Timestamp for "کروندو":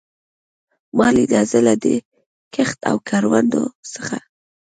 3.09-3.63